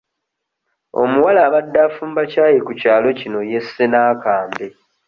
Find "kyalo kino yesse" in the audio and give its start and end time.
2.81-3.83